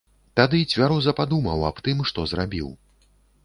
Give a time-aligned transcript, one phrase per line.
[0.39, 2.77] Тады цвяроза падумаў аб тым, што зрабіў.